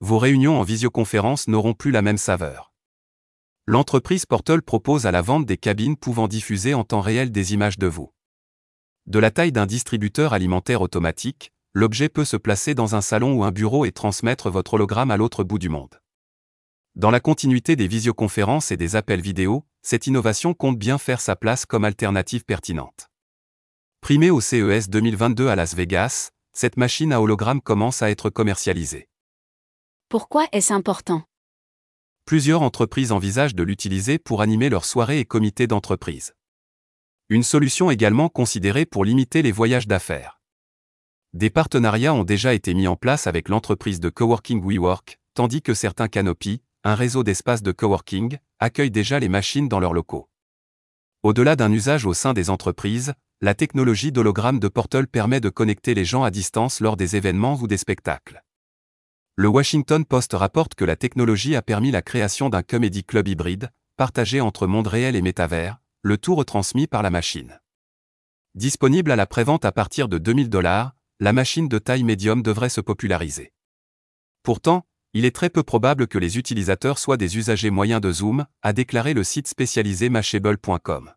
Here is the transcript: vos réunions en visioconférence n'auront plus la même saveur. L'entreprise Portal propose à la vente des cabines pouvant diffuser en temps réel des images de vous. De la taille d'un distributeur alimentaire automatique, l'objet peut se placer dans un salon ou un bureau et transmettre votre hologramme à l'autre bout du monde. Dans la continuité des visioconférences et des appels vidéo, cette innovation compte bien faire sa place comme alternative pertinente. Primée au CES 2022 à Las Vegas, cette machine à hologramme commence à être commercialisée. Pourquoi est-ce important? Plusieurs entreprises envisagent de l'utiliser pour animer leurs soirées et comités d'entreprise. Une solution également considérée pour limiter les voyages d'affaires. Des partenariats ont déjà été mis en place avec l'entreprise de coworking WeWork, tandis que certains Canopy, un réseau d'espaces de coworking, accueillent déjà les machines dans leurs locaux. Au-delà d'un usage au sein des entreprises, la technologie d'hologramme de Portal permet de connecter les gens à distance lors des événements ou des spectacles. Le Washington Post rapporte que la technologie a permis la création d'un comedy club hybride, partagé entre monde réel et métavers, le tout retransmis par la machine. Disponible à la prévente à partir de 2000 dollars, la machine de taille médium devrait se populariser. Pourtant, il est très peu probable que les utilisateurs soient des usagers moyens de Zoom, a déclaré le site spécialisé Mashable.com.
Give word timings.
vos 0.00 0.18
réunions 0.18 0.60
en 0.60 0.62
visioconférence 0.62 1.48
n'auront 1.48 1.72
plus 1.72 1.90
la 1.90 2.02
même 2.02 2.18
saveur. 2.18 2.72
L'entreprise 3.66 4.26
Portal 4.26 4.62
propose 4.62 5.06
à 5.06 5.10
la 5.10 5.22
vente 5.22 5.46
des 5.46 5.56
cabines 5.56 5.96
pouvant 5.96 6.28
diffuser 6.28 6.74
en 6.74 6.84
temps 6.84 7.00
réel 7.00 7.32
des 7.32 7.54
images 7.54 7.78
de 7.78 7.86
vous. 7.86 8.12
De 9.06 9.18
la 9.18 9.30
taille 9.30 9.52
d'un 9.52 9.66
distributeur 9.66 10.32
alimentaire 10.32 10.82
automatique, 10.82 11.52
l'objet 11.72 12.08
peut 12.08 12.24
se 12.24 12.36
placer 12.36 12.74
dans 12.74 12.94
un 12.94 13.00
salon 13.00 13.34
ou 13.34 13.44
un 13.44 13.52
bureau 13.52 13.84
et 13.84 13.92
transmettre 13.92 14.50
votre 14.50 14.74
hologramme 14.74 15.10
à 15.10 15.16
l'autre 15.16 15.44
bout 15.44 15.58
du 15.58 15.68
monde. 15.68 16.00
Dans 16.94 17.10
la 17.10 17.20
continuité 17.20 17.74
des 17.74 17.88
visioconférences 17.88 18.70
et 18.70 18.76
des 18.76 18.96
appels 18.96 19.20
vidéo, 19.20 19.64
cette 19.82 20.06
innovation 20.06 20.54
compte 20.54 20.78
bien 20.78 20.98
faire 20.98 21.20
sa 21.20 21.36
place 21.36 21.66
comme 21.66 21.84
alternative 21.84 22.44
pertinente. 22.44 23.10
Primée 24.00 24.30
au 24.30 24.40
CES 24.40 24.88
2022 24.88 25.48
à 25.48 25.56
Las 25.56 25.74
Vegas, 25.74 26.30
cette 26.52 26.76
machine 26.76 27.12
à 27.12 27.20
hologramme 27.20 27.60
commence 27.60 28.02
à 28.02 28.10
être 28.10 28.30
commercialisée. 28.30 29.08
Pourquoi 30.08 30.46
est-ce 30.52 30.72
important? 30.72 31.24
Plusieurs 32.26 32.62
entreprises 32.62 33.10
envisagent 33.10 33.56
de 33.56 33.64
l'utiliser 33.64 34.20
pour 34.20 34.40
animer 34.40 34.68
leurs 34.68 34.84
soirées 34.84 35.18
et 35.18 35.24
comités 35.24 35.66
d'entreprise. 35.66 36.32
Une 37.28 37.42
solution 37.42 37.90
également 37.90 38.28
considérée 38.28 38.86
pour 38.86 39.04
limiter 39.04 39.42
les 39.42 39.50
voyages 39.50 39.88
d'affaires. 39.88 40.40
Des 41.32 41.50
partenariats 41.50 42.14
ont 42.14 42.22
déjà 42.22 42.54
été 42.54 42.72
mis 42.72 42.86
en 42.86 42.94
place 42.94 43.26
avec 43.26 43.48
l'entreprise 43.48 43.98
de 43.98 44.08
coworking 44.08 44.62
WeWork, 44.64 45.18
tandis 45.34 45.60
que 45.60 45.74
certains 45.74 46.06
Canopy, 46.06 46.62
un 46.84 46.94
réseau 46.94 47.24
d'espaces 47.24 47.64
de 47.64 47.72
coworking, 47.72 48.38
accueillent 48.60 48.92
déjà 48.92 49.18
les 49.18 49.28
machines 49.28 49.68
dans 49.68 49.80
leurs 49.80 49.92
locaux. 49.92 50.30
Au-delà 51.24 51.56
d'un 51.56 51.72
usage 51.72 52.06
au 52.06 52.14
sein 52.14 52.32
des 52.32 52.48
entreprises, 52.48 53.12
la 53.40 53.56
technologie 53.56 54.12
d'hologramme 54.12 54.60
de 54.60 54.68
Portal 54.68 55.08
permet 55.08 55.40
de 55.40 55.48
connecter 55.48 55.94
les 55.94 56.04
gens 56.04 56.22
à 56.22 56.30
distance 56.30 56.78
lors 56.78 56.96
des 56.96 57.16
événements 57.16 57.56
ou 57.60 57.66
des 57.66 57.76
spectacles. 57.76 58.44
Le 59.38 59.48
Washington 59.48 60.02
Post 60.06 60.32
rapporte 60.32 60.74
que 60.74 60.84
la 60.86 60.96
technologie 60.96 61.56
a 61.56 61.60
permis 61.60 61.90
la 61.90 62.00
création 62.00 62.48
d'un 62.48 62.62
comedy 62.62 63.04
club 63.04 63.28
hybride, 63.28 63.70
partagé 63.98 64.40
entre 64.40 64.66
monde 64.66 64.86
réel 64.86 65.14
et 65.14 65.20
métavers, 65.20 65.76
le 66.00 66.16
tout 66.16 66.34
retransmis 66.34 66.86
par 66.86 67.02
la 67.02 67.10
machine. 67.10 67.60
Disponible 68.54 69.10
à 69.10 69.16
la 69.16 69.26
prévente 69.26 69.66
à 69.66 69.72
partir 69.72 70.08
de 70.08 70.16
2000 70.16 70.48
dollars, 70.48 70.96
la 71.20 71.34
machine 71.34 71.68
de 71.68 71.78
taille 71.78 72.02
médium 72.02 72.42
devrait 72.42 72.70
se 72.70 72.80
populariser. 72.80 73.52
Pourtant, 74.42 74.86
il 75.12 75.26
est 75.26 75.36
très 75.36 75.50
peu 75.50 75.62
probable 75.62 76.06
que 76.06 76.16
les 76.16 76.38
utilisateurs 76.38 76.98
soient 76.98 77.18
des 77.18 77.36
usagers 77.36 77.68
moyens 77.68 78.00
de 78.00 78.12
Zoom, 78.12 78.46
a 78.62 78.72
déclaré 78.72 79.12
le 79.12 79.22
site 79.22 79.48
spécialisé 79.48 80.08
Mashable.com. 80.08 81.12